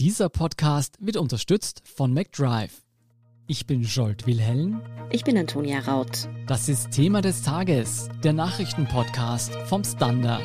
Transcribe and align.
Dieser 0.00 0.28
Podcast 0.28 0.96
wird 0.98 1.16
unterstützt 1.16 1.80
von 1.84 2.12
McDrive. 2.12 2.82
Ich 3.46 3.64
bin 3.64 3.82
Jolt 3.82 4.26
Wilhelm. 4.26 4.82
Ich 5.12 5.22
bin 5.22 5.38
Antonia 5.38 5.78
Raut. 5.78 6.28
Das 6.48 6.68
ist 6.68 6.90
Thema 6.90 7.22
des 7.22 7.42
Tages, 7.42 8.08
der 8.24 8.32
Nachrichtenpodcast 8.32 9.54
vom 9.66 9.84
Standard. 9.84 10.42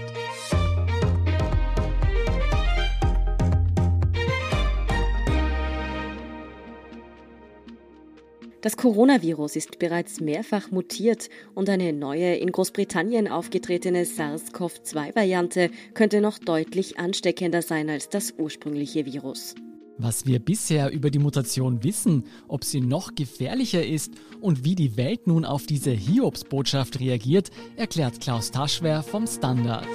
Das 8.62 8.76
Coronavirus 8.76 9.55
ist 9.55 9.79
bereits 9.79 10.19
mehrfach 10.19 10.69
mutiert 10.69 11.29
und 11.55 11.69
eine 11.69 11.94
neue 11.94 12.35
in 12.35 12.51
Großbritannien 12.51 13.29
aufgetretene 13.29 14.03
SARS-CoV-2-Variante 14.03 15.71
könnte 15.93 16.20
noch 16.20 16.39
deutlich 16.39 16.99
ansteckender 16.99 17.61
sein 17.61 17.89
als 17.89 18.09
das 18.09 18.34
ursprüngliche 18.38 19.05
Virus. 19.05 19.55
Was 19.98 20.25
wir 20.25 20.39
bisher 20.39 20.91
über 20.91 21.09
die 21.09 21.20
Mutation 21.20 21.84
wissen, 21.84 22.25
ob 22.49 22.65
sie 22.65 22.81
noch 22.81 23.15
gefährlicher 23.15 23.85
ist 23.85 24.11
und 24.41 24.65
wie 24.65 24.76
die 24.76 24.98
Welt 24.98 25.26
nun 25.26 25.45
auf 25.45 25.65
diese 25.65 25.91
Hiobsbotschaft 25.91 26.99
reagiert, 26.99 27.51
erklärt 27.77 28.20
Klaus 28.20 28.51
Taschwer 28.51 29.03
vom 29.03 29.26
Standard. 29.26 29.87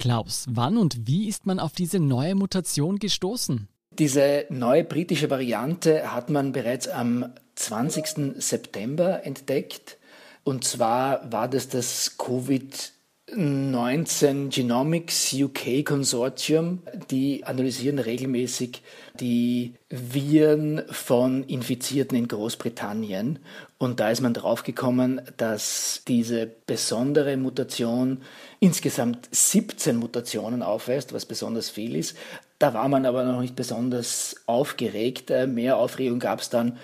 Klaus, 0.00 0.46
wann 0.50 0.76
und 0.76 1.06
wie 1.06 1.28
ist 1.28 1.46
man 1.46 1.60
auf 1.60 1.72
diese 1.72 2.00
neue 2.00 2.34
Mutation 2.34 2.98
gestoßen? 2.98 3.68
Diese 3.98 4.46
neue 4.48 4.82
britische 4.82 5.30
Variante 5.30 6.12
hat 6.12 6.28
man 6.28 6.50
bereits 6.52 6.88
am 6.88 7.32
20. 7.54 8.42
September 8.42 9.24
entdeckt. 9.24 9.98
Und 10.42 10.64
zwar 10.64 11.30
war 11.32 11.46
das 11.48 11.68
das 11.68 12.18
Covid-19 12.18 14.52
Genomics 14.52 15.32
UK 15.32 15.84
Consortium. 15.84 16.82
Die 17.10 17.44
analysieren 17.44 18.00
regelmäßig 18.00 18.82
die 19.20 19.74
Viren 19.90 20.82
von 20.90 21.44
Infizierten 21.44 22.18
in 22.18 22.26
Großbritannien. 22.26 23.38
Und 23.78 24.00
da 24.00 24.10
ist 24.10 24.22
man 24.22 24.34
draufgekommen, 24.34 25.20
dass 25.36 26.02
diese 26.08 26.50
besondere 26.66 27.36
Mutation 27.36 28.22
insgesamt 28.58 29.28
17 29.30 29.94
Mutationen 29.96 30.62
aufweist, 30.62 31.12
was 31.12 31.26
besonders 31.26 31.70
viel 31.70 31.94
ist. 31.94 32.16
Da 32.58 32.74
war 32.74 32.88
man 32.88 33.04
aber 33.06 33.24
noch 33.24 33.40
nicht 33.40 33.56
besonders 33.56 34.36
aufgeregt. 34.46 35.30
Äh, 35.30 35.46
mehr 35.46 35.76
Aufregung 35.76 36.18
gab 36.18 36.40
es 36.40 36.50
dann 36.50 36.78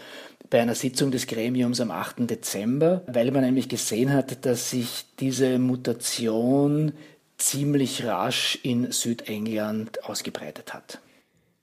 bei 0.51 0.61
einer 0.61 0.75
Sitzung 0.75 1.11
des 1.11 1.27
Gremiums 1.27 1.81
am 1.81 1.91
8. 1.91 2.29
Dezember, 2.29 3.03
weil 3.07 3.31
man 3.31 3.45
nämlich 3.45 3.69
gesehen 3.69 4.13
hat, 4.13 4.45
dass 4.45 4.71
sich 4.71 5.07
diese 5.21 5.59
Mutation 5.59 6.93
ziemlich 7.39 8.05
rasch 8.05 8.59
in 8.63 8.91
Südengland 8.91 10.05
ausgebreitet 10.05 10.75
hat. 10.75 10.99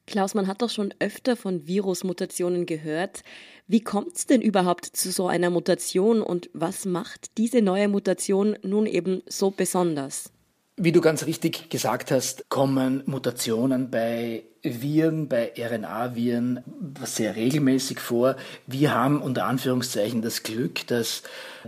Klaus, 0.08 0.34
man 0.34 0.48
hat 0.48 0.62
doch 0.62 0.70
schon 0.70 0.94
öfter 1.00 1.36
von 1.36 1.68
Virusmutationen 1.68 2.66
gehört. 2.66 3.24
Wie 3.68 3.82
kommt 3.82 4.16
es 4.16 4.26
denn 4.26 4.42
überhaupt 4.42 4.86
zu 4.86 5.12
so 5.12 5.28
einer 5.28 5.50
Mutation 5.50 6.22
und 6.22 6.50
was 6.54 6.86
macht 6.86 7.38
diese 7.38 7.62
neue 7.62 7.90
Mutation 7.90 8.58
nun 8.64 8.86
eben 8.86 9.22
so 9.28 9.52
besonders? 9.52 10.32
Wie 10.80 10.92
du 10.92 11.02
ganz 11.02 11.26
richtig 11.26 11.72
gesagt 11.72 12.12
hast, 12.12 12.50
kommen 12.50 13.02
Mutationen 13.08 13.90
bei 13.90 14.44
Viren, 14.62 15.28
bei 15.28 15.52
RNA-Viren 15.58 16.64
sehr 17.04 17.36
regelmäßig 17.36 18.00
vor. 18.00 18.36
Wir 18.68 18.94
haben 18.94 19.24
unter 19.24 19.46
Anführungszeichen 19.46 20.22
das 20.22 20.44
Glück, 20.44 20.86
dass 20.86 21.24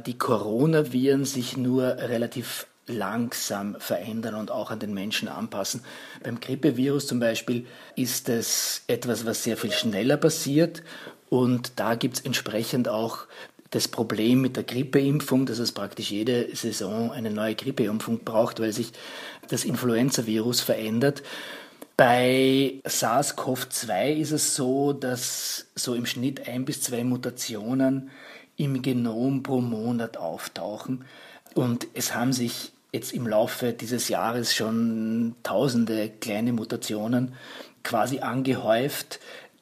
die 0.05 0.15
Coronaviren 0.15 1.25
sich 1.25 1.57
nur 1.57 1.85
relativ 1.97 2.67
langsam 2.85 3.77
verändern 3.79 4.35
und 4.35 4.51
auch 4.51 4.69
an 4.69 4.77
den 4.77 4.93
Menschen 4.93 5.27
anpassen. 5.27 5.81
Beim 6.23 6.39
Grippevirus 6.39 7.07
zum 7.07 7.19
Beispiel 7.19 7.65
ist 7.95 8.29
es 8.29 8.83
etwas, 8.85 9.25
was 9.25 9.43
sehr 9.43 9.57
viel 9.57 9.71
schneller 9.71 10.17
passiert 10.17 10.83
und 11.29 11.79
da 11.79 11.95
gibt 11.95 12.17
es 12.17 12.25
entsprechend 12.25 12.87
auch 12.87 13.25
das 13.71 13.87
Problem 13.87 14.41
mit 14.41 14.55
der 14.55 14.63
Grippeimpfung, 14.63 15.45
dass 15.45 15.59
es 15.59 15.71
praktisch 15.71 16.11
jede 16.11 16.55
Saison 16.55 17.11
eine 17.11 17.29
neue 17.29 17.55
Grippeimpfung 17.55 18.19
braucht, 18.19 18.59
weil 18.59 18.73
sich 18.73 18.91
das 19.47 19.63
Influenza-Virus 19.63 20.61
verändert. 20.61 21.21
Bei 21.95 22.75
SARS-CoV-2 22.85 24.13
ist 24.13 24.31
es 24.31 24.55
so, 24.55 24.93
dass 24.93 25.67
so 25.75 25.93
im 25.93 26.05
Schnitt 26.05 26.47
ein 26.47 26.65
bis 26.65 26.81
zwei 26.81 27.03
Mutationen 27.03 28.09
im 28.55 28.81
Genom 28.81 29.43
pro 29.43 29.61
Monat 29.61 30.17
auftauchen. 30.17 31.05
Und 31.55 31.87
es 31.93 32.15
haben 32.15 32.33
sich 32.33 32.71
jetzt 32.91 33.13
im 33.13 33.27
Laufe 33.27 33.73
dieses 33.73 34.09
Jahres 34.09 34.55
schon 34.55 35.35
tausende 35.43 36.09
kleine 36.09 36.53
Mutationen 36.53 37.33
quasi 37.83 38.19
angehäuft 38.19 39.19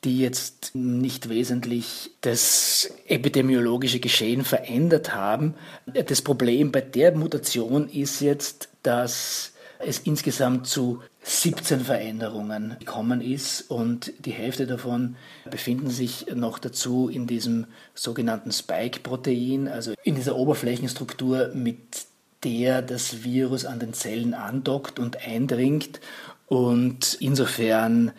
die 0.08 0.20
jetzt 0.20 0.74
nicht 0.74 1.30
wesentlich 1.30 2.12
das 2.22 2.90
epidemiologische 3.08 4.00
Geschehen 4.00 4.44
verändert 4.44 5.14
haben. 5.14 5.54
Das 5.86 6.22
Problem 6.22 6.72
bei 6.72 6.82
der 6.82 7.16
Mutation 7.16 7.90
ist 7.90 8.22
jetzt, 8.22 8.70
dass 8.84 9.52
es 9.80 10.00
insgesamt 10.00 10.66
zu 10.68 11.04
17 11.24 11.82
Veränderungen 11.82 12.78
gekommen 12.80 13.20
ist 13.20 13.70
und 13.70 14.14
die 14.20 14.32
Hälfte 14.32 14.66
davon 14.66 15.18
befinden 15.52 15.90
sich 15.90 16.28
noch 16.34 16.58
dazu 16.58 17.10
in 17.10 17.28
diesem 17.28 17.66
sogenannten 17.94 18.52
Spike-Protein, 18.52 19.68
also 19.68 19.94
in 20.04 20.16
dieser 20.16 20.38
Oberflächenstruktur, 20.38 21.52
mit 21.54 22.08
der 22.46 22.82
das 22.82 23.26
Virus 23.26 23.66
an 23.66 23.80
den 23.80 23.94
Zellen 23.94 24.34
andockt 24.34 25.00
und 25.00 25.18
eindringt. 25.28 26.00
Und 26.48 27.18
insofern 27.20 28.14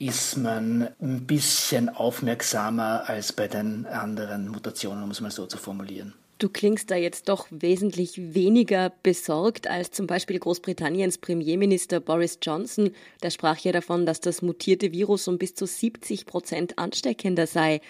ist 0.00 0.38
man 0.38 0.88
ein 1.00 1.26
bisschen 1.26 1.90
aufmerksamer 1.90 3.04
als 3.06 3.34
bei 3.34 3.48
den 3.48 3.84
anderen 3.86 4.48
Mutationen, 4.48 5.04
um 5.04 5.10
es 5.10 5.20
mal 5.20 5.30
so 5.30 5.46
zu 5.46 5.58
formulieren. 5.58 6.14
Du 6.38 6.48
klingst 6.48 6.90
da 6.90 6.96
jetzt 6.96 7.28
doch 7.28 7.46
wesentlich 7.50 8.34
weniger 8.34 8.90
besorgt 9.02 9.68
als 9.68 9.90
zum 9.90 10.06
Beispiel 10.06 10.38
Großbritanniens 10.38 11.18
Premierminister 11.18 12.00
Boris 12.00 12.38
Johnson. 12.40 12.92
Der 13.22 13.28
sprach 13.28 13.58
ja 13.58 13.72
davon, 13.72 14.06
dass 14.06 14.20
das 14.20 14.40
mutierte 14.40 14.90
Virus 14.90 15.28
um 15.28 15.36
bis 15.36 15.54
zu 15.54 15.66
70 15.66 16.24
Prozent 16.24 16.78
ansteckender 16.78 17.46
sei. 17.46 17.82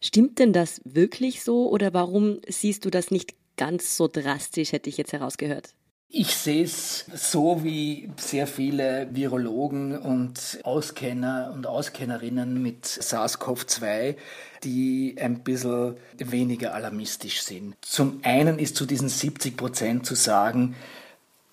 Stimmt 0.00 0.38
denn 0.38 0.52
das 0.52 0.80
wirklich 0.84 1.42
so 1.42 1.68
oder 1.68 1.92
warum 1.92 2.40
siehst 2.46 2.84
du 2.84 2.90
das 2.90 3.10
nicht 3.10 3.34
ganz 3.56 3.96
so 3.96 4.06
drastisch, 4.06 4.70
hätte 4.70 4.88
ich 4.88 4.96
jetzt 4.96 5.12
herausgehört? 5.12 5.74
Ich 6.12 6.34
sehe 6.34 6.64
es 6.64 7.04
so 7.14 7.62
wie 7.62 8.10
sehr 8.16 8.48
viele 8.48 9.08
Virologen 9.12 9.96
und 9.96 10.58
Auskenner 10.64 11.52
und 11.54 11.68
Auskennerinnen 11.68 12.60
mit 12.60 12.84
SARS-CoV-2, 12.84 14.16
die 14.64 15.14
ein 15.20 15.44
bisschen 15.44 15.94
weniger 16.18 16.74
alarmistisch 16.74 17.42
sind. 17.42 17.76
Zum 17.80 18.18
einen 18.24 18.58
ist 18.58 18.74
zu 18.74 18.86
diesen 18.86 19.08
70 19.08 19.56
Prozent 19.56 20.04
zu 20.04 20.16
sagen, 20.16 20.74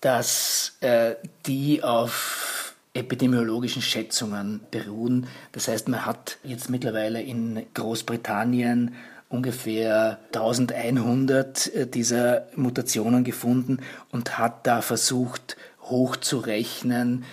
dass 0.00 0.76
äh, 0.80 1.14
die 1.46 1.84
auf 1.84 2.74
epidemiologischen 2.94 3.80
Schätzungen 3.82 4.60
beruhen. 4.72 5.28
Das 5.52 5.68
heißt, 5.68 5.86
man 5.86 6.04
hat 6.04 6.38
jetzt 6.42 6.68
mittlerweile 6.68 7.22
in 7.22 7.64
Großbritannien 7.74 8.96
ungefähr 9.28 10.18
1100 10.34 11.74
äh, 11.74 11.86
dieser 11.86 12.46
Mutationen 12.56 13.24
gefunden 13.24 13.78
und 14.10 14.38
hat 14.38 14.66
da 14.66 14.82
versucht 14.82 15.56
hochzurechnen, 15.82 17.24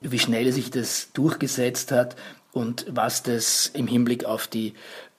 wie 0.00 0.18
schnell 0.18 0.52
sich 0.52 0.70
das 0.70 1.12
durchgesetzt 1.12 1.92
hat 1.92 2.16
und 2.52 2.86
was 2.88 3.22
das 3.22 3.70
im 3.72 3.86
Hinblick 3.86 4.24
auf 4.24 4.46
die 4.46 4.74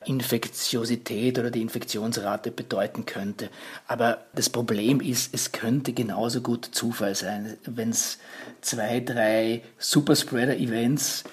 Infektiosität 0.06 1.40
oder 1.40 1.50
die 1.50 1.62
Infektionsrate 1.62 2.52
bedeuten 2.52 3.06
könnte. 3.06 3.50
Aber 3.88 4.26
das 4.36 4.50
Problem 4.50 5.00
ist, 5.00 5.34
es 5.34 5.52
könnte 5.52 5.94
genauso 5.94 6.42
gut 6.42 6.66
Zufall 6.66 7.16
sein, 7.16 7.58
wenn 7.66 7.90
es 7.90 8.20
zwei, 8.62 9.00
drei 9.00 9.62
Superspreader-Events 9.80 11.24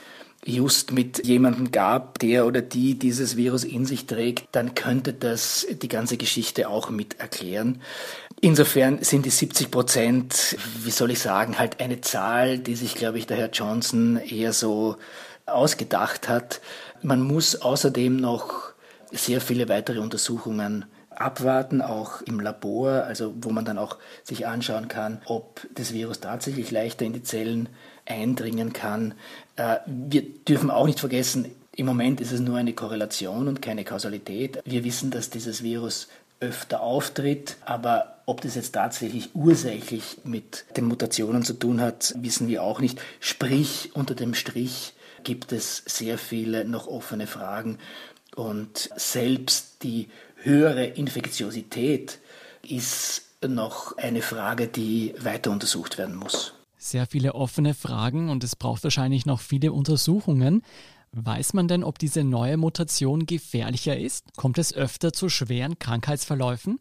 just 0.45 0.93
mit 0.93 1.27
jemandem 1.27 1.71
gab, 1.71 2.19
der 2.19 2.47
oder 2.47 2.63
die 2.63 2.99
dieses 2.99 3.37
Virus 3.37 3.65
in 3.65 3.85
sich 3.85 4.07
trägt, 4.07 4.49
dann 4.53 4.75
könnte 4.75 5.13
das 5.13 5.67
die 5.71 5.89
ganze 5.89 6.17
Geschichte 6.17 6.69
auch 6.69 6.91
mit 6.91 7.21
erklären. 7.21 7.83
Insofern 8.41 9.03
sind 9.03 9.27
die 9.27 9.31
70 9.31 9.71
Prozent, 9.71 10.57
wie 10.83 10.91
soll 10.91 11.11
ich 11.11 11.21
sagen, 11.21 11.59
halt 11.59 11.81
eine 11.81 12.01
Zahl, 12.01 12.59
die 12.59 12.75
sich, 12.75 12.95
glaube 12.95 13.19
ich, 13.19 13.27
der 13.27 13.37
Herr 13.37 13.51
Johnson 13.51 14.17
eher 14.17 14.53
so 14.55 14.97
ausgedacht 15.45 16.29
hat. 16.29 16.61
Man 17.03 17.21
muss 17.21 17.57
außerdem 17.61 18.17
noch 18.17 18.73
sehr 19.13 19.41
viele 19.41 19.69
weitere 19.69 19.99
Untersuchungen 19.99 20.87
abwarten, 21.11 21.83
auch 21.83 22.23
im 22.23 22.41
Labor, 22.41 23.05
also 23.05 23.35
wo 23.43 23.51
man 23.51 23.67
dann 23.67 23.77
auch 23.77 23.99
sich 24.23 24.47
anschauen 24.47 24.89
kann, 24.89 25.21
ob 25.27 25.67
das 25.75 25.93
Virus 25.93 26.21
tatsächlich 26.21 26.71
leichter 26.71 27.05
in 27.05 27.13
die 27.13 27.23
Zellen 27.23 27.69
eindringen 28.11 28.73
kann. 28.73 29.15
Äh, 29.57 29.77
wir 29.87 30.23
dürfen 30.23 30.71
auch 30.71 30.87
nicht 30.87 31.01
vergessen, 31.01 31.47
im 31.77 31.87
Moment 31.87 32.21
ist 32.21 32.33
es 32.33 32.41
nur 32.41 32.59
eine 32.59 32.75
Korrelation 32.75 33.49
und 33.49 33.63
keine 33.63 33.85
Kausalität. 33.85 34.61
Wir 34.67 34.85
wissen, 34.85 35.11
dass 35.11 35.31
dieses 35.31 35.63
Virus 35.63 36.09
öfter 36.41 36.83
auftritt, 36.83 37.57
aber 37.65 38.21
Ob 38.31 38.43
das 38.43 38.55
jetzt 38.55 38.71
tatsächlich 38.77 39.31
ursächlich 39.35 40.19
mit 40.23 40.65
den 40.77 40.85
Mutationen 40.85 41.43
zu 41.43 41.53
tun 41.53 41.81
hat, 41.81 42.15
wissen 42.17 42.47
wir 42.47 42.63
auch 42.63 42.79
nicht. 42.79 43.01
Sprich, 43.19 43.91
unter 43.95 44.15
dem 44.15 44.35
Strich 44.35 44.93
gibt 45.25 45.51
es 45.51 45.83
sehr 45.85 46.17
viele 46.17 46.65
noch 46.65 46.87
offene 46.87 47.27
Fragen 47.27 47.79
und 48.37 48.89
selbst 48.95 49.83
die 49.83 50.11
höhere 50.37 50.85
Infektiosität 50.85 52.21
ist 52.63 53.23
noch 53.45 53.99
eine 53.99 54.23
Frage, 54.23 54.69
die 54.69 55.13
weiter 55.19 55.51
untersucht 55.51 55.99
werden 55.99 56.15
muss. 56.15 56.55
Sehr 56.83 57.07
viele 57.07 57.35
offene 57.35 57.75
Fragen 57.75 58.31
und 58.31 58.43
es 58.43 58.57
braucht 58.57 58.85
wahrscheinlich 58.85 59.27
noch 59.27 59.41
viele 59.41 59.71
Untersuchungen. 59.71 60.63
Weiß 61.13 61.53
man 61.53 61.69
denn, 61.69 61.85
ob 61.85 61.99
diese 61.99 62.25
neue 62.25 62.57
Mutation 62.57 63.27
gefährlicher 63.27 63.99
ist? 63.99 64.35
Kommt 64.35 64.57
es 64.57 64.73
öfter 64.73 65.13
zu 65.13 65.29
schweren 65.29 65.79
Krankheitsverläufen? 65.79 66.81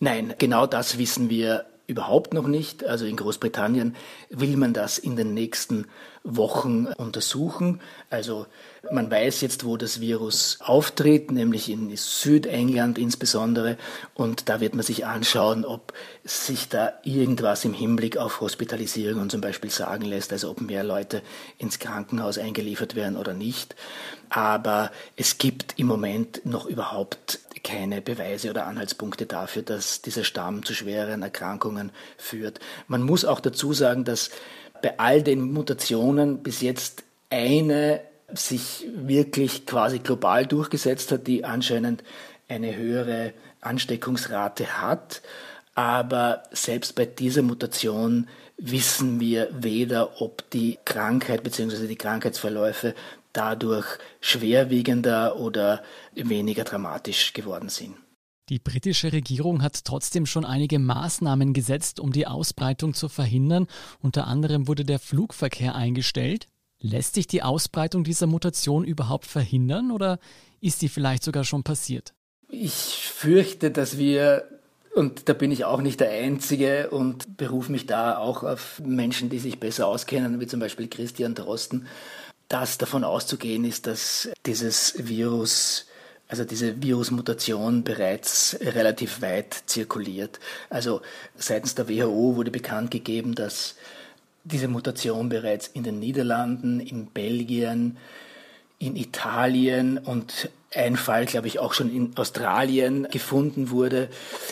Nein, 0.00 0.34
genau 0.38 0.66
das 0.66 0.98
wissen 0.98 1.30
wir 1.30 1.64
überhaupt 1.86 2.34
noch 2.34 2.46
nicht. 2.46 2.84
Also 2.84 3.06
in 3.06 3.16
Großbritannien 3.16 3.96
will 4.30 4.56
man 4.56 4.72
das 4.72 4.98
in 4.98 5.16
den 5.16 5.34
nächsten 5.34 5.86
Wochen 6.24 6.86
untersuchen. 6.86 7.80
Also 8.10 8.46
man 8.90 9.10
weiß 9.10 9.40
jetzt, 9.40 9.64
wo 9.64 9.76
das 9.76 10.00
Virus 10.00 10.58
auftritt, 10.60 11.30
nämlich 11.30 11.70
in 11.70 11.94
Südengland 11.96 12.98
insbesondere. 12.98 13.76
Und 14.14 14.48
da 14.48 14.60
wird 14.60 14.74
man 14.74 14.84
sich 14.84 15.06
anschauen, 15.06 15.64
ob 15.64 15.92
sich 16.24 16.68
da 16.68 16.94
irgendwas 17.04 17.64
im 17.64 17.72
Hinblick 17.72 18.16
auf 18.16 18.40
Hospitalisierungen 18.40 19.30
zum 19.30 19.40
Beispiel 19.40 19.70
sagen 19.70 20.04
lässt, 20.04 20.32
also 20.32 20.50
ob 20.50 20.60
mehr 20.60 20.84
Leute 20.84 21.22
ins 21.58 21.78
Krankenhaus 21.78 22.38
eingeliefert 22.38 22.96
werden 22.96 23.16
oder 23.16 23.34
nicht. 23.34 23.76
Aber 24.30 24.90
es 25.16 25.38
gibt 25.38 25.78
im 25.78 25.86
Moment 25.86 26.44
noch 26.44 26.66
überhaupt 26.66 27.40
keine 27.62 28.00
Beweise 28.00 28.50
oder 28.50 28.66
Anhaltspunkte 28.66 29.26
dafür, 29.26 29.62
dass 29.62 30.00
dieser 30.00 30.22
Stamm 30.24 30.64
zu 30.64 30.72
schweren 30.72 31.22
Erkrankungen 31.22 31.90
führt. 32.16 32.60
Man 32.86 33.02
muss 33.02 33.24
auch 33.24 33.40
dazu 33.40 33.72
sagen, 33.72 34.04
dass 34.04 34.30
bei 34.82 34.98
all 34.98 35.22
den 35.22 35.52
Mutationen 35.52 36.42
bis 36.42 36.60
jetzt 36.60 37.02
eine 37.30 38.00
sich 38.32 38.86
wirklich 38.94 39.66
quasi 39.66 39.98
global 39.98 40.46
durchgesetzt 40.46 41.12
hat, 41.12 41.26
die 41.26 41.44
anscheinend 41.44 42.02
eine 42.48 42.76
höhere 42.76 43.32
Ansteckungsrate 43.60 44.80
hat. 44.80 45.22
Aber 45.74 46.42
selbst 46.52 46.94
bei 46.94 47.04
dieser 47.04 47.42
Mutation 47.42 48.28
wissen 48.56 49.20
wir 49.20 49.48
weder, 49.52 50.20
ob 50.22 50.48
die 50.50 50.78
Krankheit 50.84 51.42
bzw. 51.42 51.86
die 51.86 51.96
Krankheitsverläufe 51.96 52.94
dadurch 53.36 53.86
schwerwiegender 54.20 55.36
oder 55.36 55.82
weniger 56.14 56.64
dramatisch 56.64 57.32
geworden 57.32 57.68
sind. 57.68 57.96
Die 58.48 58.60
britische 58.60 59.12
Regierung 59.12 59.60
hat 59.60 59.84
trotzdem 59.84 60.24
schon 60.24 60.44
einige 60.44 60.78
Maßnahmen 60.78 61.52
gesetzt, 61.52 61.98
um 61.98 62.12
die 62.12 62.28
Ausbreitung 62.28 62.94
zu 62.94 63.08
verhindern. 63.08 63.66
Unter 64.00 64.28
anderem 64.28 64.68
wurde 64.68 64.84
der 64.84 65.00
Flugverkehr 65.00 65.74
eingestellt. 65.74 66.46
Lässt 66.78 67.14
sich 67.14 67.26
die 67.26 67.42
Ausbreitung 67.42 68.04
dieser 68.04 68.28
Mutation 68.28 68.84
überhaupt 68.84 69.26
verhindern 69.26 69.90
oder 69.90 70.20
ist 70.60 70.82
die 70.82 70.88
vielleicht 70.88 71.24
sogar 71.24 71.42
schon 71.42 71.64
passiert? 71.64 72.14
Ich 72.48 72.72
fürchte, 72.72 73.72
dass 73.72 73.98
wir, 73.98 74.44
und 74.94 75.28
da 75.28 75.32
bin 75.32 75.50
ich 75.50 75.64
auch 75.64 75.80
nicht 75.80 75.98
der 75.98 76.10
Einzige 76.10 76.90
und 76.90 77.36
berufe 77.36 77.72
mich 77.72 77.86
da 77.86 78.16
auch 78.18 78.44
auf 78.44 78.80
Menschen, 78.84 79.28
die 79.28 79.40
sich 79.40 79.58
besser 79.58 79.88
auskennen, 79.88 80.38
wie 80.38 80.46
zum 80.46 80.60
Beispiel 80.60 80.86
Christian 80.86 81.34
Drosten, 81.34 81.88
dass 82.48 82.78
davon 82.78 83.04
auszugehen 83.04 83.64
ist, 83.64 83.86
dass 83.86 84.28
dieses 84.44 84.94
Virus 84.98 85.86
also 86.28 86.44
diese 86.44 86.82
Virusmutation 86.82 87.84
bereits 87.84 88.56
relativ 88.60 89.22
weit 89.22 89.62
zirkuliert. 89.66 90.40
Also 90.70 91.00
seitens 91.36 91.74
der 91.76 91.88
WHO 91.88 92.34
wurde 92.34 92.50
bekannt 92.50 92.90
gegeben, 92.90 93.34
dass 93.34 93.76
diese 94.42 94.68
Mutation 94.68 95.28
bereits 95.28 95.68
in 95.68 95.84
den 95.84 95.98
Niederlanden, 95.98 96.80
in 96.80 97.06
Belgien, 97.06 97.96
in 98.78 98.96
Italien 98.96 99.98
und 99.98 100.50
ein 100.74 100.96
Fall, 100.96 101.26
glaube 101.26 101.46
ich, 101.46 101.58
auch 101.58 101.72
schon 101.72 101.94
in 101.94 102.16
Australien 102.16 103.08
gefunden 103.10 103.70
wurde. 103.70 104.08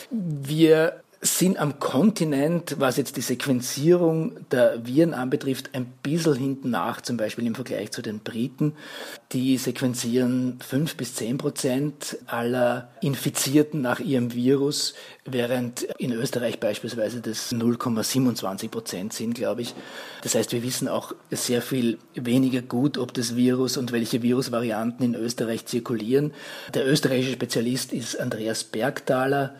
Wir 0.09 1.01
sind 1.21 1.57
am 1.57 1.79
Kontinent, 1.79 2.75
was 2.79 2.97
jetzt 2.97 3.17
die 3.17 3.21
Sequenzierung 3.21 4.33
der 4.51 4.85
Viren 4.85 5.13
anbetrifft, 5.13 5.71
ein 5.73 5.85
bisschen 6.03 6.35
hinten 6.35 6.69
nach, 6.69 7.01
zum 7.01 7.17
Beispiel 7.17 7.45
im 7.45 7.55
Vergleich 7.55 7.91
zu 7.91 8.01
den 8.01 8.19
Briten. 8.19 8.73
Die 9.31 9.57
sequenzieren 9.57 10.59
fünf 10.65 10.95
bis 10.95 11.15
zehn 11.15 11.37
Prozent 11.37 12.17
aller 12.27 12.89
Infizierten 13.01 13.81
nach 13.81 13.99
ihrem 13.99 14.33
Virus, 14.33 14.93
während 15.25 15.83
in 15.97 16.11
Österreich 16.11 16.59
beispielsweise 16.59 17.21
das 17.21 17.51
0,27 17.51 18.69
Prozent 18.69 19.13
sind, 19.13 19.33
glaube 19.33 19.61
ich. 19.61 19.73
Das 20.21 20.35
heißt, 20.35 20.51
wir 20.51 20.63
wissen 20.63 20.87
auch 20.87 21.13
sehr 21.31 21.61
viel 21.61 21.97
weniger 22.13 22.61
gut, 22.61 22.97
ob 22.97 23.13
das 23.13 23.35
Virus 23.35 23.77
und 23.77 23.91
welche 23.91 24.21
Virusvarianten 24.21 25.05
in 25.05 25.15
Österreich 25.15 25.65
zirkulieren. 25.65 26.33
Der 26.73 26.87
österreichische 26.87 27.33
Spezialist 27.33 27.93
ist 27.93 28.19
Andreas 28.19 28.63
Bergthaler 28.63 29.55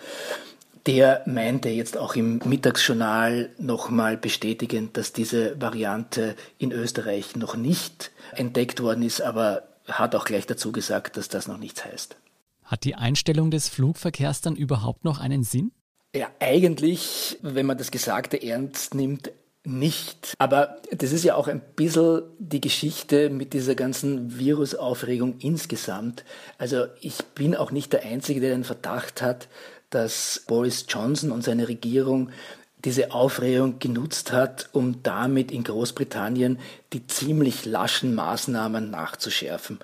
der 0.87 1.23
meinte 1.25 1.69
jetzt 1.69 1.97
auch 1.97 2.15
im 2.15 2.39
Mittagsjournal 2.45 3.49
nochmal 3.57 4.17
bestätigend, 4.17 4.97
dass 4.97 5.13
diese 5.13 5.59
Variante 5.59 6.35
in 6.57 6.71
Österreich 6.71 7.35
noch 7.35 7.55
nicht 7.55 8.11
entdeckt 8.33 8.81
worden 8.81 9.03
ist, 9.03 9.21
aber 9.21 9.63
hat 9.87 10.15
auch 10.15 10.25
gleich 10.25 10.45
dazu 10.45 10.71
gesagt, 10.71 11.17
dass 11.17 11.27
das 11.27 11.47
noch 11.47 11.57
nichts 11.57 11.85
heißt. 11.85 12.17
Hat 12.63 12.83
die 12.83 12.95
Einstellung 12.95 13.51
des 13.51 13.69
Flugverkehrs 13.69 14.41
dann 14.41 14.55
überhaupt 14.55 15.05
noch 15.05 15.19
einen 15.19 15.43
Sinn? 15.43 15.71
Ja, 16.15 16.29
eigentlich, 16.39 17.37
wenn 17.41 17.65
man 17.65 17.77
das 17.77 17.91
Gesagte 17.91 18.41
ernst 18.41 18.95
nimmt, 18.95 19.31
nicht. 19.65 20.33
Aber 20.37 20.77
das 20.91 21.11
ist 21.11 21.23
ja 21.23 21.35
auch 21.35 21.47
ein 21.47 21.61
bisschen 21.75 22.21
die 22.39 22.61
Geschichte 22.61 23.29
mit 23.29 23.53
dieser 23.53 23.75
ganzen 23.75 24.37
Virusaufregung 24.37 25.39
insgesamt. 25.39 26.23
Also 26.57 26.85
ich 27.01 27.23
bin 27.33 27.55
auch 27.55 27.71
nicht 27.71 27.91
der 27.93 28.03
Einzige, 28.03 28.41
der 28.41 28.51
den 28.51 28.63
Verdacht 28.63 29.21
hat, 29.21 29.47
dass 29.95 30.43
Boris 30.45 30.85
Johnson 30.89 31.31
und 31.31 31.43
seine 31.43 31.67
Regierung 31.67 32.29
diese 32.83 33.11
Aufregung 33.11 33.79
genutzt 33.79 34.31
hat, 34.31 34.69
um 34.73 35.01
damit 35.01 35.51
in 35.51 35.63
Großbritannien 35.63 36.59
die 36.93 37.07
ziemlich 37.07 37.65
laschen 37.65 38.13
Maßnahmen 38.13 38.91
nachzuschärfen. 38.91 39.79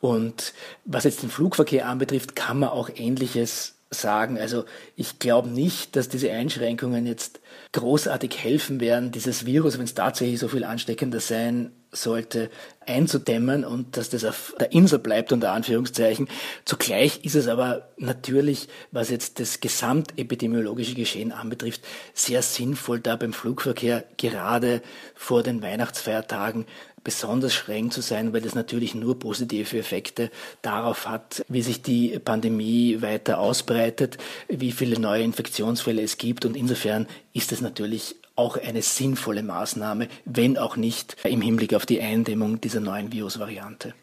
Und 0.00 0.52
was 0.84 1.04
jetzt 1.04 1.22
den 1.22 1.30
Flugverkehr 1.30 1.88
anbetrifft, 1.88 2.36
kann 2.36 2.58
man 2.58 2.68
auch 2.68 2.90
Ähnliches 2.94 3.76
sagen. 3.92 4.38
Also 4.38 4.64
ich 4.96 5.18
glaube 5.18 5.48
nicht, 5.48 5.96
dass 5.96 6.08
diese 6.08 6.30
Einschränkungen 6.32 7.06
jetzt 7.06 7.40
großartig 7.72 8.36
helfen 8.42 8.80
werden, 8.80 9.12
dieses 9.12 9.46
Virus, 9.46 9.78
wenn 9.78 9.84
es 9.84 9.94
tatsächlich 9.94 10.40
so 10.40 10.48
viel 10.48 10.64
ansteckender 10.64 11.20
sein 11.20 11.72
sollte, 11.94 12.50
einzudämmen 12.86 13.64
und 13.64 13.96
dass 13.98 14.08
das 14.08 14.24
auf 14.24 14.54
der 14.58 14.72
Insel 14.72 14.98
bleibt, 14.98 15.30
unter 15.30 15.52
Anführungszeichen. 15.52 16.26
Zugleich 16.64 17.24
ist 17.24 17.34
es 17.34 17.48
aber 17.48 17.90
natürlich, 17.98 18.68
was 18.90 19.10
jetzt 19.10 19.38
das 19.40 19.60
gesamtepidemiologische 19.60 20.94
Geschehen 20.94 21.32
anbetrifft, 21.32 21.82
sehr 22.14 22.40
sinnvoll, 22.40 23.00
da 23.00 23.16
beim 23.16 23.34
Flugverkehr 23.34 24.04
gerade 24.16 24.80
vor 25.14 25.42
den 25.42 25.62
Weihnachtsfeiertagen 25.62 26.64
besonders 27.04 27.54
streng 27.54 27.90
zu 27.90 28.00
sein, 28.00 28.32
weil 28.32 28.40
das 28.40 28.54
natürlich 28.54 28.94
nur 28.94 29.18
positive 29.18 29.78
Effekte 29.78 30.30
darauf 30.62 31.08
hat, 31.08 31.44
wie 31.48 31.62
sich 31.62 31.82
die 31.82 32.18
Pandemie 32.18 33.02
weiter 33.02 33.38
ausbreitet, 33.38 34.18
wie 34.48 34.72
viele 34.72 34.98
neue 34.98 35.22
Infektionsfälle 35.22 36.02
es 36.02 36.18
gibt. 36.18 36.44
Und 36.44 36.56
insofern 36.56 37.06
ist 37.32 37.52
es 37.52 37.60
natürlich 37.60 38.16
auch 38.36 38.56
eine 38.56 38.82
sinnvolle 38.82 39.42
Maßnahme, 39.42 40.08
wenn 40.24 40.56
auch 40.56 40.76
nicht 40.76 41.16
im 41.24 41.40
Hinblick 41.40 41.74
auf 41.74 41.86
die 41.86 42.00
Eindämmung 42.00 42.60
dieser 42.60 42.80
neuen 42.80 43.12
Virusvariante. 43.12 43.94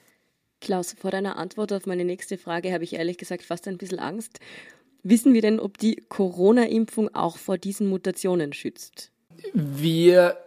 Klaus, 0.61 0.93
vor 0.99 1.11
deiner 1.11 1.37
Antwort 1.37 1.71
auf 1.71 1.85
meine 1.85 2.03
nächste 2.03 2.37
Frage 2.37 2.73
habe 2.73 2.83
ich 2.83 2.93
ehrlich 2.93 3.17
gesagt 3.17 3.43
fast 3.43 3.67
ein 3.67 3.77
bisschen 3.77 3.99
Angst. 3.99 4.39
Wissen 5.03 5.33
wir 5.33 5.41
denn, 5.41 5.59
ob 5.59 5.77
die 5.77 5.95
Corona-Impfung 6.09 7.15
auch 7.15 7.37
vor 7.37 7.57
diesen 7.57 7.87
Mutationen 7.87 8.51
schützt? 8.51 9.11
Wir 9.53 10.37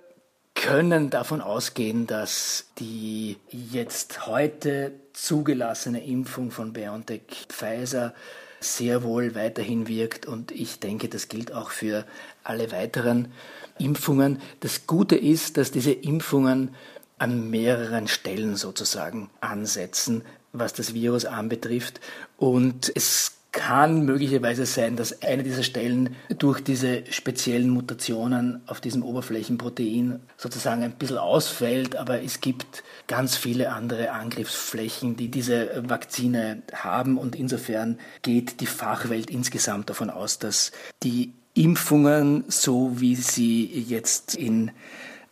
können 0.55 1.11
davon 1.11 1.41
ausgehen, 1.41 2.07
dass 2.07 2.67
die 2.79 3.37
jetzt 3.51 4.27
heute 4.27 4.93
zugelassene 5.13 6.05
Impfung 6.05 6.51
von 6.51 6.73
BioNTech 6.73 7.47
Pfizer 7.49 8.15
sehr 8.61 9.03
wohl 9.03 9.35
weiterhin 9.35 9.89
wirkt 9.89 10.27
und 10.27 10.53
ich 10.53 10.79
denke, 10.79 11.09
das 11.09 11.29
gilt 11.29 11.53
auch 11.53 11.71
für 11.71 12.07
alle 12.45 12.71
weiteren 12.71 13.33
Impfungen. 13.79 14.41
Das 14.61 14.87
Gute 14.87 15.17
ist, 15.17 15.57
dass 15.57 15.73
diese 15.73 15.93
Impfungen 15.93 16.75
an 17.19 17.51
mehreren 17.51 18.09
Stellen 18.09 18.57
sozusagen 18.57 19.31
ansetzen, 19.41 20.23
was 20.53 20.73
das 20.73 20.95
Virus 20.95 21.25
anbetrifft 21.25 22.01
und 22.37 22.91
es 22.95 23.42
kann 23.53 24.07
möglicherweise 24.07 24.65
sein, 24.65 24.97
dass 24.97 25.23
eine 25.23 25.43
dieser 25.43 25.63
Stellen 25.63 26.17
durch 26.39 26.63
diese 26.63 27.05
speziellen 27.11 27.69
Mutationen 27.69 28.63
auf 28.67 28.81
diesem 28.81 29.03
Oberflächenprotein 29.03 30.21
sozusagen 30.39 30.83
ein 30.83 30.93
bisschen 30.93 31.19
ausfällt, 31.19 31.95
aber 31.97 32.23
es 32.23 32.41
gibt 32.41 32.83
ganz 33.07 33.37
viele 33.37 33.71
andere 33.71 34.11
Angriffsflächen, 34.13 35.17
die 35.17 35.31
diese 35.31 35.83
Vakzine 35.87 36.63
haben. 36.73 37.19
Und 37.19 37.37
insofern 37.37 37.99
geht 38.23 38.61
die 38.61 38.67
Fachwelt 38.67 39.31
insgesamt 39.31 39.91
davon 39.91 40.09
aus, 40.09 40.39
dass 40.39 40.73
die 41.03 41.35
Impfungen, 41.55 42.45
so 42.49 43.01
wie 43.01 43.15
sie 43.15 43.67
jetzt 43.67 44.35
in 44.35 44.71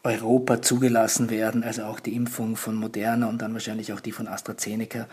Europa 0.03 0.63
zugelassen 0.63 1.29
werden, 1.29 1.63
also 1.63 1.83
auch 1.85 2.01
die 2.01 2.15
Impfung 2.15 2.57
von 2.57 2.75
Moderna 2.75 3.29
und 3.29 3.43
dann 3.43 3.53
wahrscheinlich 3.53 3.93
auch 3.93 4.01
die 4.01 4.13
von 4.13 4.29
AstraZeneca, 4.29 5.07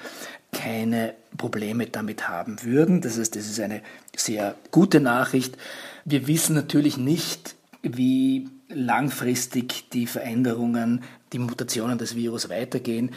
keine 0.54 1.14
Probleme 1.36 1.88
damit 1.88 2.30
haben 2.30 2.64
würden. 2.64 3.02
Das 3.02 3.18
heißt, 3.18 3.36
das 3.36 3.48
ist 3.48 3.60
eine 3.60 3.82
sehr 4.16 4.56
gute 4.72 5.02
Nachricht. 5.02 5.58
Wir 6.06 6.28
wissen 6.28 6.56
natürlich 6.56 6.98
nicht, 6.98 7.56
wie 7.82 8.50
langfristig 8.70 9.90
die 9.90 10.08
Veränderungen, 10.08 11.04
die 11.34 11.40
Mutationen 11.40 11.98
des 11.98 12.16
Virus 12.16 12.50
weitergehen. 12.50 13.12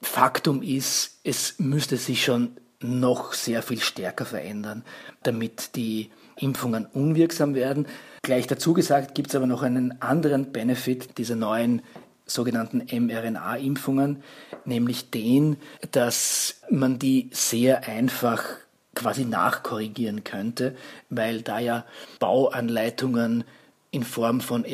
Faktum 0.00 0.62
ist, 0.62 1.18
es 1.24 1.58
müsste 1.58 1.96
sich 1.96 2.24
schon 2.24 2.56
noch 2.82 3.32
sehr 3.32 3.62
viel 3.62 3.80
stärker 3.80 4.24
verändern, 4.24 4.84
damit 5.22 5.76
die 5.76 6.10
Impfungen 6.36 6.86
unwirksam 6.86 7.54
werden. 7.54 7.86
Gleich 8.22 8.46
dazu 8.46 8.72
gesagt 8.72 9.14
gibt 9.14 9.28
es 9.30 9.34
aber 9.34 9.46
noch 9.46 9.62
einen 9.62 10.00
anderen 10.00 10.52
Benefit 10.52 11.18
dieser 11.18 11.36
neuen 11.36 11.82
sogenannten 12.26 12.86
mRNA-Impfungen, 12.90 14.22
nämlich 14.64 15.10
den, 15.10 15.56
dass 15.90 16.60
man 16.70 16.98
die 16.98 17.30
sehr 17.32 17.88
einfach 17.88 18.44
quasi 18.94 19.24
nachkorrigieren 19.24 20.24
könnte, 20.24 20.76
weil 21.10 21.42
da 21.42 21.58
ja 21.58 21.84
Bauanleitungen 22.18 23.44
in 23.90 24.04
Form 24.04 24.40
von 24.40 24.64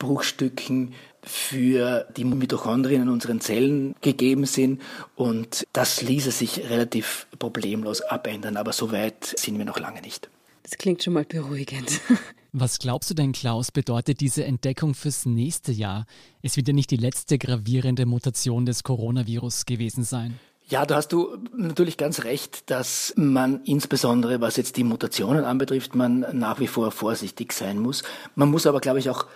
RNA-Bruchstücken 0.00 0.94
für 1.22 2.06
die 2.16 2.24
Mitochondrien 2.24 3.02
in 3.02 3.08
unseren 3.08 3.40
Zellen 3.40 3.94
gegeben 4.00 4.46
sind 4.46 4.80
und 5.16 5.66
das 5.72 6.00
ließe 6.02 6.30
sich 6.30 6.70
relativ 6.70 7.26
problemlos 7.38 8.00
abändern, 8.00 8.56
aber 8.56 8.72
so 8.72 8.90
weit 8.90 9.34
sind 9.38 9.58
wir 9.58 9.66
noch 9.66 9.78
lange 9.78 10.00
nicht. 10.00 10.30
Das 10.62 10.78
klingt 10.78 11.02
schon 11.02 11.14
mal 11.14 11.24
beruhigend. 11.24 12.00
Was 12.52 12.78
glaubst 12.78 13.10
du 13.10 13.14
denn, 13.14 13.32
Klaus, 13.32 13.70
bedeutet 13.70 14.20
diese 14.20 14.44
Entdeckung 14.44 14.94
fürs 14.94 15.24
nächste 15.24 15.72
Jahr? 15.72 16.06
Es 16.42 16.56
wird 16.56 16.66
ja 16.66 16.74
nicht 16.74 16.90
die 16.90 16.96
letzte 16.96 17.38
gravierende 17.38 18.06
Mutation 18.06 18.66
des 18.66 18.82
Coronavirus 18.82 19.66
gewesen 19.66 20.02
sein. 20.02 20.40
Ja, 20.70 20.86
da 20.86 20.96
hast 20.96 21.08
du 21.08 21.36
natürlich 21.56 21.96
ganz 21.96 22.22
recht, 22.22 22.70
dass 22.70 23.12
man 23.16 23.60
insbesondere, 23.64 24.40
was 24.40 24.56
jetzt 24.56 24.76
die 24.76 24.84
Mutationen 24.84 25.44
anbetrifft, 25.44 25.96
man 25.96 26.24
nach 26.32 26.60
wie 26.60 26.68
vor 26.68 26.92
vorsichtig 26.92 27.52
sein 27.52 27.76
muss. 27.76 28.04
Man 28.36 28.52
muss 28.52 28.68
aber, 28.68 28.80
glaube 28.80 29.00
ich, 29.00 29.10
auch 29.10 29.26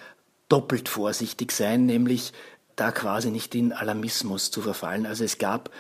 doppelt 0.49 0.89
vorsichtig 0.89 1.53
sein, 1.53 1.87
nämlich 1.87 2.33
da 2.77 2.91
quasi 2.91 3.31
nicht 3.31 3.55
in 3.55 3.73
Alarmismus 3.73 4.51
zu 4.51 4.61
verfallen. 4.63 5.07
Also 5.07 5.25
es 5.25 5.39
gab, 5.39 5.71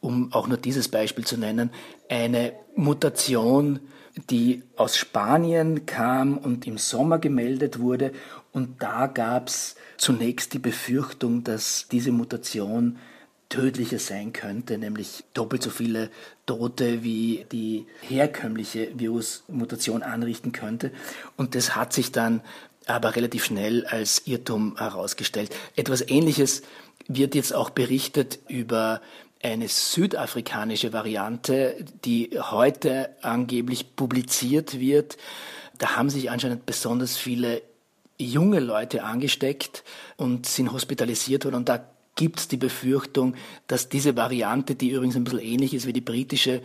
um 0.00 0.32
auch 0.32 0.46
nur 0.46 0.56
dieses 0.56 0.88
Beispiel 0.88 1.24
zu 1.24 1.36
nennen, 1.36 1.70
eine 2.08 2.54
Mutation, 2.74 3.80
die 4.30 4.62
aus 4.76 4.96
Spanien 4.96 5.86
kam 5.86 6.38
und 6.38 6.66
im 6.66 6.78
Sommer 6.78 7.18
gemeldet 7.18 7.78
wurde. 7.78 8.12
Und 8.52 8.82
da 8.82 9.06
gab 9.06 9.48
es 9.48 9.76
zunächst 9.96 10.54
die 10.54 10.58
Befürchtung, 10.58 11.44
dass 11.44 11.86
diese 11.90 12.10
Mutation 12.10 12.98
tödlicher 13.48 13.98
sein 13.98 14.32
könnte, 14.32 14.78
nämlich 14.78 15.24
doppelt 15.34 15.62
so 15.62 15.70
viele 15.70 16.08
Tote 16.46 17.02
wie 17.02 17.46
die 17.50 17.86
herkömmliche 18.00 18.92
Virusmutation 18.94 20.02
anrichten 20.02 20.52
könnte. 20.52 20.92
Und 21.36 21.54
das 21.54 21.74
hat 21.76 21.92
sich 21.92 22.12
dann 22.12 22.42
aber 22.94 23.16
relativ 23.16 23.44
schnell 23.44 23.86
als 23.86 24.26
Irrtum 24.26 24.76
herausgestellt. 24.76 25.54
Etwas 25.76 26.08
Ähnliches 26.08 26.62
wird 27.08 27.34
jetzt 27.34 27.54
auch 27.54 27.70
berichtet 27.70 28.38
über 28.48 29.00
eine 29.42 29.68
südafrikanische 29.68 30.92
Variante, 30.92 31.84
die 32.04 32.30
heute 32.38 33.10
angeblich 33.22 33.96
publiziert 33.96 34.78
wird. 34.78 35.16
Da 35.78 35.96
haben 35.96 36.10
sich 36.10 36.30
anscheinend 36.30 36.66
besonders 36.66 37.16
viele 37.16 37.62
junge 38.18 38.60
Leute 38.60 39.02
angesteckt 39.02 39.82
und 40.16 40.46
sind 40.46 40.72
hospitalisiert 40.72 41.46
worden. 41.46 41.56
Und 41.56 41.68
da 41.70 41.84
gibt 42.16 42.40
es 42.40 42.48
die 42.48 42.58
Befürchtung, 42.58 43.34
dass 43.66 43.88
diese 43.88 44.14
Variante, 44.14 44.74
die 44.74 44.90
übrigens 44.90 45.16
ein 45.16 45.24
bisschen 45.24 45.38
ähnlich 45.38 45.72
ist 45.72 45.86
wie 45.86 45.94
die 45.94 46.02
britische, 46.02 46.60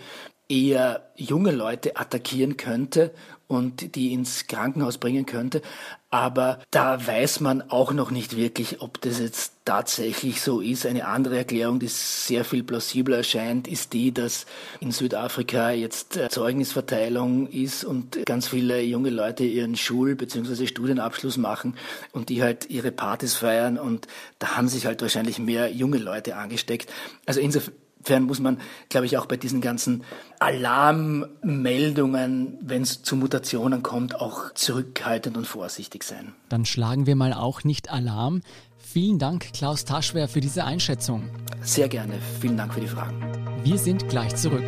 eher 0.47 1.11
junge 1.15 1.51
Leute 1.51 1.97
attackieren 1.97 2.57
könnte 2.57 3.11
und 3.47 3.95
die 3.95 4.13
ins 4.13 4.47
Krankenhaus 4.47 4.97
bringen 4.97 5.25
könnte. 5.25 5.61
Aber 6.09 6.59
da 6.71 7.05
weiß 7.05 7.41
man 7.41 7.69
auch 7.69 7.91
noch 7.91 8.09
nicht 8.09 8.37
wirklich, 8.37 8.81
ob 8.81 9.01
das 9.01 9.19
jetzt 9.19 9.53
tatsächlich 9.65 10.41
so 10.41 10.61
ist. 10.61 10.85
Eine 10.85 11.07
andere 11.07 11.37
Erklärung, 11.37 11.79
die 11.79 11.87
sehr 11.87 12.45
viel 12.45 12.63
plausibler 12.63 13.17
erscheint, 13.17 13.67
ist 13.67 13.93
die, 13.93 14.13
dass 14.13 14.45
in 14.79 14.91
Südafrika 14.91 15.71
jetzt 15.71 16.17
Zeugnisverteilung 16.29 17.47
ist 17.47 17.83
und 17.83 18.25
ganz 18.25 18.47
viele 18.47 18.81
junge 18.81 19.09
Leute 19.09 19.43
ihren 19.43 19.75
Schul- 19.75 20.15
bzw. 20.15 20.67
Studienabschluss 20.67 21.37
machen 21.37 21.75
und 22.13 22.29
die 22.29 22.41
halt 22.41 22.69
ihre 22.69 22.91
Partys 22.91 23.35
feiern 23.35 23.77
und 23.77 24.07
da 24.39 24.55
haben 24.55 24.69
sich 24.69 24.85
halt 24.85 25.01
wahrscheinlich 25.01 25.37
mehr 25.37 25.71
junge 25.71 25.97
Leute 25.97 26.37
angesteckt. 26.37 26.91
Also 27.25 27.41
insofern 27.41 27.73
Insofern 28.05 28.23
muss 28.25 28.39
man, 28.39 28.59
glaube 28.89 29.07
ich, 29.07 29.17
auch 29.17 29.25
bei 29.25 29.35
diesen 29.35 29.61
ganzen 29.61 30.03
Alarmmeldungen, 30.37 32.59
wenn 32.61 32.83
es 32.83 33.01
zu 33.01 33.15
Mutationen 33.15 33.81
kommt, 33.81 34.21
auch 34.21 34.53
zurückhaltend 34.53 35.35
und 35.37 35.47
vorsichtig 35.47 36.03
sein. 36.03 36.35
Dann 36.49 36.65
schlagen 36.65 37.07
wir 37.07 37.15
mal 37.15 37.33
auch 37.33 37.63
nicht 37.63 37.89
Alarm. 37.89 38.43
Vielen 38.77 39.17
Dank, 39.17 39.53
Klaus 39.53 39.85
Taschwer, 39.85 40.27
für 40.27 40.39
diese 40.39 40.65
Einschätzung. 40.65 41.31
Sehr 41.63 41.89
gerne. 41.89 42.13
Vielen 42.39 42.57
Dank 42.57 42.75
für 42.75 42.81
die 42.81 42.87
Fragen. 42.87 43.19
Wir 43.63 43.79
sind 43.79 44.07
gleich 44.07 44.35
zurück. 44.35 44.65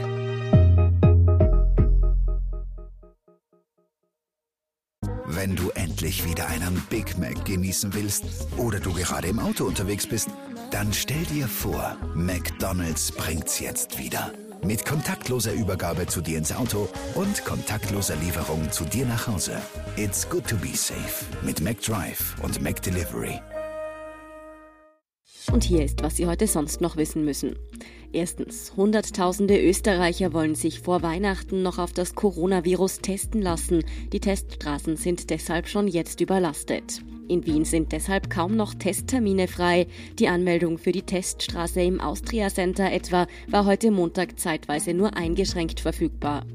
Wenn 5.27 5.55
du 5.55 5.69
endlich 5.75 6.27
wieder 6.27 6.47
einen 6.47 6.81
Big 6.89 7.19
Mac 7.19 7.45
genießen 7.45 7.93
willst 7.93 8.23
oder 8.57 8.79
du 8.79 8.93
gerade 8.93 9.27
im 9.27 9.37
Auto 9.37 9.65
unterwegs 9.65 10.07
bist, 10.07 10.29
dann 10.71 10.91
stell 10.93 11.23
dir 11.25 11.47
vor, 11.47 11.97
McDonald's 12.15 13.11
bringt's 13.11 13.59
jetzt 13.59 13.97
wieder. 13.99 14.31
Mit 14.63 14.85
kontaktloser 14.85 15.53
Übergabe 15.53 16.07
zu 16.07 16.21
dir 16.21 16.37
ins 16.37 16.51
Auto 16.51 16.89
und 17.15 17.45
kontaktloser 17.45 18.15
Lieferung 18.17 18.71
zu 18.71 18.83
dir 18.85 19.05
nach 19.05 19.27
Hause. 19.27 19.61
It's 19.95 20.27
good 20.27 20.47
to 20.47 20.55
be 20.57 20.75
safe 20.75 21.25
mit 21.43 21.61
McDrive 21.61 22.35
und 22.41 22.61
McDelivery. 22.61 23.39
Und 25.51 25.63
hier 25.63 25.85
ist, 25.85 26.03
was 26.03 26.17
Sie 26.17 26.27
heute 26.27 26.47
sonst 26.47 26.81
noch 26.81 26.97
wissen 26.97 27.23
müssen. 27.23 27.55
Erstens, 28.11 28.73
Hunderttausende 28.75 29.61
Österreicher 29.61 30.33
wollen 30.33 30.55
sich 30.55 30.81
vor 30.81 31.03
Weihnachten 31.03 31.61
noch 31.61 31.77
auf 31.77 31.93
das 31.93 32.15
Coronavirus 32.15 32.99
testen 32.99 33.41
lassen. 33.41 33.83
Die 34.11 34.19
Teststraßen 34.19 34.97
sind 34.97 35.29
deshalb 35.29 35.67
schon 35.67 35.87
jetzt 35.87 36.19
überlastet. 36.19 37.01
In 37.27 37.45
Wien 37.45 37.65
sind 37.65 37.91
deshalb 37.91 38.29
kaum 38.29 38.55
noch 38.55 38.73
Testtermine 38.73 39.47
frei. 39.47 39.87
Die 40.17 40.29
Anmeldung 40.29 40.77
für 40.77 40.93
die 40.93 41.01
Teststraße 41.01 41.81
im 41.81 41.99
Austria 41.99 42.49
Center 42.49 42.89
etwa 42.91 43.27
war 43.47 43.65
heute 43.65 43.91
Montag 43.91 44.39
zeitweise 44.39 44.93
nur 44.93 45.17
eingeschränkt 45.17 45.81
verfügbar. 45.81 46.45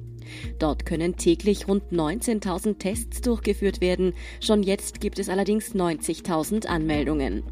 Dort 0.58 0.86
können 0.86 1.16
täglich 1.16 1.68
rund 1.68 1.84
19.000 1.92 2.78
Tests 2.78 3.20
durchgeführt 3.20 3.82
werden. 3.82 4.14
Schon 4.40 4.62
jetzt 4.62 5.00
gibt 5.00 5.18
es 5.18 5.28
allerdings 5.28 5.74
90.000 5.74 6.66
Anmeldungen. 6.66 7.42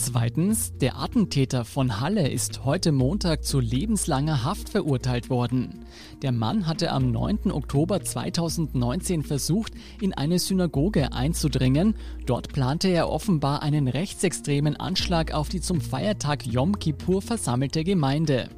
Zweitens, 0.00 0.72
der 0.78 0.96
Attentäter 0.96 1.64
von 1.64 2.00
Halle 2.00 2.28
ist 2.28 2.64
heute 2.64 2.92
Montag 2.92 3.44
zu 3.44 3.58
lebenslanger 3.58 4.44
Haft 4.44 4.68
verurteilt 4.68 5.28
worden. 5.28 5.84
Der 6.22 6.30
Mann 6.30 6.68
hatte 6.68 6.92
am 6.92 7.10
9. 7.10 7.50
Oktober 7.50 8.00
2019 8.00 9.24
versucht, 9.24 9.72
in 10.00 10.14
eine 10.14 10.38
Synagoge 10.38 11.12
einzudringen. 11.12 11.96
Dort 12.26 12.52
plante 12.52 12.86
er 12.86 13.10
offenbar 13.10 13.62
einen 13.62 13.88
rechtsextremen 13.88 14.76
Anschlag 14.76 15.34
auf 15.34 15.48
die 15.48 15.60
zum 15.60 15.80
Feiertag 15.80 16.46
Yom 16.46 16.78
Kippur 16.78 17.20
versammelte 17.20 17.82
Gemeinde. 17.82 18.50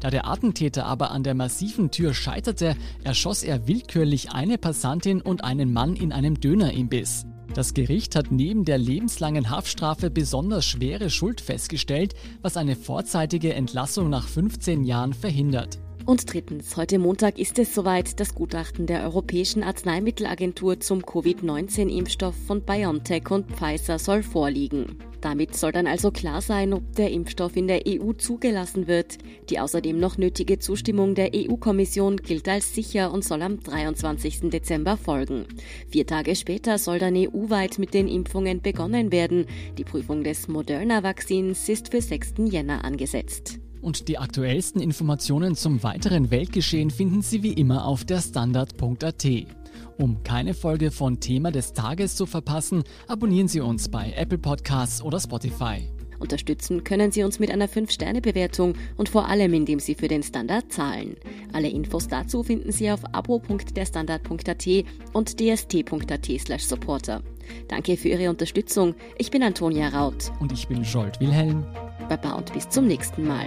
Da 0.00 0.10
der 0.10 0.28
Attentäter 0.28 0.84
aber 0.84 1.12
an 1.12 1.24
der 1.24 1.34
massiven 1.34 1.92
Tür 1.92 2.12
scheiterte, 2.12 2.76
erschoss 3.04 3.42
er 3.42 3.66
willkürlich 3.66 4.32
eine 4.32 4.58
Passantin 4.58 5.22
und 5.22 5.44
einen 5.44 5.72
Mann 5.72 5.96
in 5.96 6.12
einem 6.12 6.38
Dönerimbiss. 6.38 7.24
Das 7.54 7.72
Gericht 7.72 8.16
hat 8.16 8.32
neben 8.32 8.64
der 8.64 8.78
lebenslangen 8.78 9.48
Haftstrafe 9.48 10.10
besonders 10.10 10.66
schwere 10.66 11.08
Schuld 11.08 11.40
festgestellt, 11.40 12.14
was 12.42 12.56
eine 12.56 12.74
vorzeitige 12.74 13.54
Entlassung 13.54 14.10
nach 14.10 14.26
15 14.26 14.82
Jahren 14.82 15.12
verhindert. 15.12 15.78
Und 16.04 16.32
drittens, 16.32 16.76
heute 16.76 16.98
Montag 16.98 17.38
ist 17.38 17.60
es 17.60 17.72
soweit, 17.72 18.18
das 18.18 18.34
Gutachten 18.34 18.86
der 18.86 19.04
Europäischen 19.04 19.62
Arzneimittelagentur 19.62 20.80
zum 20.80 21.06
Covid-19-Impfstoff 21.06 22.34
von 22.46 22.60
BioNTech 22.60 23.30
und 23.30 23.52
Pfizer 23.52 24.00
soll 24.00 24.24
vorliegen. 24.24 24.98
Damit 25.24 25.56
soll 25.56 25.72
dann 25.72 25.86
also 25.86 26.10
klar 26.10 26.42
sein, 26.42 26.74
ob 26.74 26.96
der 26.96 27.10
Impfstoff 27.10 27.56
in 27.56 27.66
der 27.66 27.80
EU 27.88 28.12
zugelassen 28.12 28.86
wird. 28.86 29.16
Die 29.48 29.58
außerdem 29.58 29.98
noch 29.98 30.18
nötige 30.18 30.58
Zustimmung 30.58 31.14
der 31.14 31.30
EU-Kommission 31.34 32.18
gilt 32.18 32.46
als 32.46 32.74
sicher 32.74 33.10
und 33.10 33.24
soll 33.24 33.40
am 33.40 33.58
23. 33.58 34.50
Dezember 34.50 34.98
folgen. 34.98 35.46
Vier 35.88 36.06
Tage 36.06 36.36
später 36.36 36.76
soll 36.76 36.98
dann 36.98 37.16
EU-weit 37.16 37.78
mit 37.78 37.94
den 37.94 38.06
Impfungen 38.06 38.60
begonnen 38.60 39.12
werden. 39.12 39.46
Die 39.78 39.84
Prüfung 39.84 40.24
des 40.24 40.46
Moderna-Vakzins 40.46 41.70
ist 41.70 41.88
für 41.88 42.02
6. 42.02 42.34
Jänner 42.50 42.84
angesetzt. 42.84 43.58
Und 43.80 44.08
die 44.08 44.18
aktuellsten 44.18 44.82
Informationen 44.82 45.56
zum 45.56 45.82
weiteren 45.82 46.30
Weltgeschehen 46.30 46.90
finden 46.90 47.22
Sie 47.22 47.42
wie 47.42 47.54
immer 47.54 47.86
auf 47.86 48.04
der 48.04 48.20
Standard.at. 48.20 49.26
Um 49.96 50.22
keine 50.24 50.54
Folge 50.54 50.90
von 50.90 51.20
Thema 51.20 51.50
des 51.52 51.72
Tages 51.72 52.16
zu 52.16 52.26
verpassen, 52.26 52.82
abonnieren 53.06 53.48
Sie 53.48 53.60
uns 53.60 53.88
bei 53.88 54.12
Apple 54.16 54.38
Podcasts 54.38 55.02
oder 55.02 55.20
Spotify. 55.20 55.88
Unterstützen 56.18 56.84
können 56.84 57.12
Sie 57.12 57.22
uns 57.22 57.38
mit 57.38 57.50
einer 57.50 57.68
5-Sterne-Bewertung 57.68 58.74
und 58.96 59.08
vor 59.08 59.28
allem, 59.28 59.52
indem 59.52 59.78
Sie 59.78 59.94
für 59.94 60.08
den 60.08 60.22
Standard 60.22 60.72
zahlen. 60.72 61.16
Alle 61.52 61.68
Infos 61.68 62.08
dazu 62.08 62.42
finden 62.42 62.72
Sie 62.72 62.90
auf 62.90 63.00
abo.derstandard.at 63.12 64.66
und 65.12 65.40
dst.at 65.40 66.60
supporter. 66.60 67.22
Danke 67.68 67.96
für 67.96 68.08
Ihre 68.08 68.30
Unterstützung. 68.30 68.94
Ich 69.18 69.30
bin 69.30 69.42
Antonia 69.42 69.88
Raut. 69.88 70.32
Und 70.40 70.52
ich 70.52 70.66
bin 70.66 70.84
Scholt 70.84 71.20
Wilhelm. 71.20 71.64
Baba 72.08 72.32
und 72.32 72.52
bis 72.52 72.68
zum 72.68 72.86
nächsten 72.86 73.26
Mal. 73.26 73.46